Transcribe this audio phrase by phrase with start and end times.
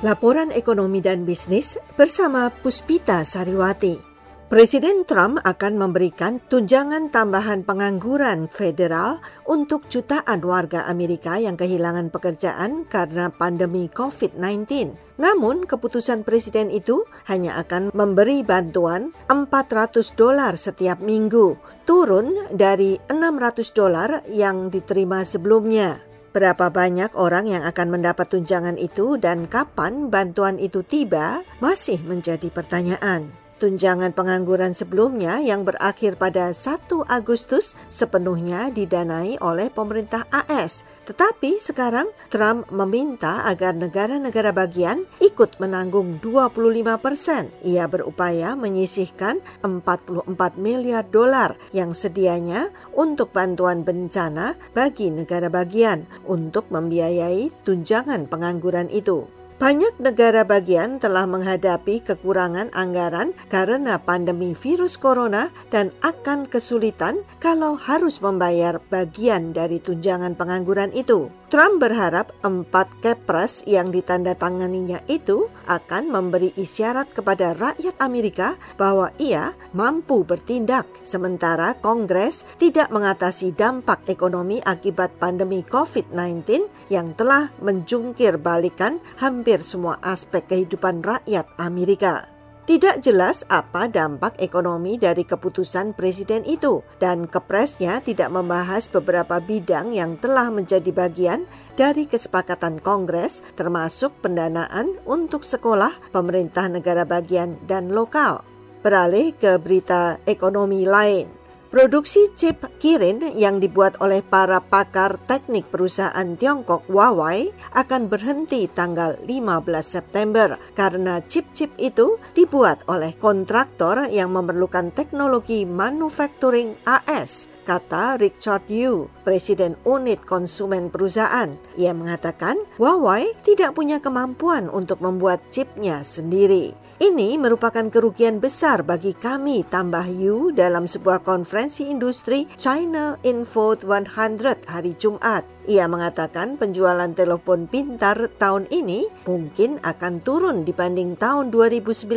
[0.00, 4.00] Laporan Ekonomi dan Bisnis bersama Puspita Sariwati.
[4.48, 12.88] Presiden Trump akan memberikan tunjangan tambahan pengangguran federal untuk jutaan warga Amerika yang kehilangan pekerjaan
[12.88, 14.96] karena pandemi COVID-19.
[15.20, 23.76] Namun, keputusan presiden itu hanya akan memberi bantuan 400 dolar setiap minggu, turun dari 600
[23.76, 26.09] dolar yang diterima sebelumnya.
[26.30, 32.46] Berapa banyak orang yang akan mendapat tunjangan itu dan kapan bantuan itu tiba masih menjadi
[32.54, 33.39] pertanyaan.
[33.60, 40.80] Tunjangan pengangguran sebelumnya yang berakhir pada 1 Agustus sepenuhnya didanai oleh pemerintah AS.
[41.04, 47.52] Tetapi sekarang Trump meminta agar negara-negara bagian ikut menanggung 25 persen.
[47.60, 50.24] Ia berupaya menyisihkan 44
[50.56, 59.28] miliar dolar yang sedianya untuk bantuan bencana bagi negara bagian untuk membiayai tunjangan pengangguran itu.
[59.60, 67.76] Banyak negara bagian telah menghadapi kekurangan anggaran karena pandemi virus corona dan akan kesulitan kalau
[67.76, 71.28] harus membayar bagian dari tunjangan pengangguran itu.
[71.50, 79.58] Trump berharap empat kepres yang ditandatanganinya itu akan memberi isyarat kepada rakyat Amerika bahwa ia
[79.74, 89.02] mampu bertindak, sementara Kongres tidak mengatasi dampak ekonomi akibat pandemi COVID-19 yang telah menjungkir balikan
[89.18, 92.30] hampir semua aspek kehidupan rakyat Amerika.
[92.70, 99.90] Tidak jelas apa dampak ekonomi dari keputusan presiden itu, dan kepresnya tidak membahas beberapa bidang
[99.90, 107.90] yang telah menjadi bagian dari kesepakatan Kongres, termasuk pendanaan untuk sekolah, pemerintah negara bagian, dan
[107.90, 108.46] lokal.
[108.86, 111.39] Beralih ke berita ekonomi lain.
[111.70, 119.14] Produksi chip Kirin yang dibuat oleh para pakar teknik perusahaan Tiongkok Huawei akan berhenti tanggal
[119.22, 128.66] 15 September karena chip-chip itu dibuat oleh kontraktor yang memerlukan teknologi manufacturing AS kata Richard
[128.66, 131.54] Yu, Presiden Unit Konsumen Perusahaan.
[131.78, 136.74] Ia mengatakan Huawei tidak punya kemampuan untuk membuat chipnya sendiri.
[137.00, 144.68] Ini merupakan kerugian besar bagi kami, tambah Yu dalam sebuah konferensi industri China Info 100
[144.68, 145.40] hari Jumat.
[145.70, 152.10] Ia mengatakan penjualan telepon pintar tahun ini mungkin akan turun dibanding tahun 2019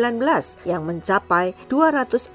[0.66, 2.34] yang mencapai 240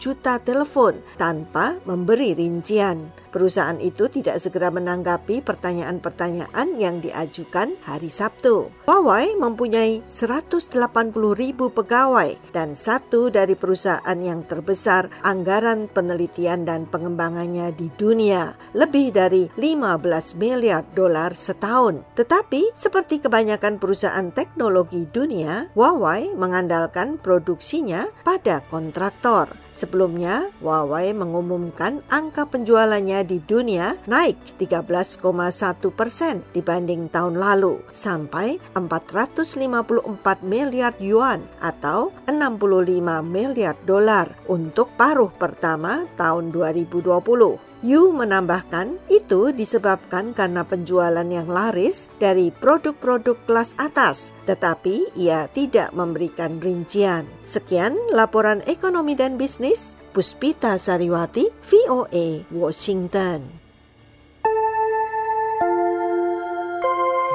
[0.00, 3.12] juta telepon tanpa memberi rincian.
[3.36, 8.72] Perusahaan itu tidak segera menanggapi pertanyaan-pertanyaan yang diajukan hari Sabtu.
[8.88, 10.72] Huawei mempunyai 180
[11.36, 19.12] ribu pegawai dan satu dari perusahaan yang terbesar anggaran penelitian dan pengembangannya di dunia, lebih
[19.12, 22.06] dari 15 miliar dolar setahun.
[22.14, 29.50] Tetapi seperti kebanyakan perusahaan teknologi dunia, Huawei mengandalkan produksinya pada kontraktor.
[29.76, 35.20] Sebelumnya, Huawei mengumumkan angka penjualannya di dunia naik 13,1
[35.92, 46.08] persen dibanding tahun lalu sampai 454 miliar yuan atau 65 miliar dolar untuk paruh pertama
[46.16, 47.65] tahun 2020.
[47.84, 55.92] Yu menambahkan itu disebabkan karena penjualan yang laris dari produk-produk kelas atas, tetapi ia tidak
[55.92, 57.28] memberikan rincian.
[57.44, 63.44] Sekian laporan ekonomi dan bisnis Puspita Sariwati, VOA, Washington.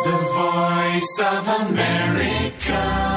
[0.01, 3.10] The Voice of America.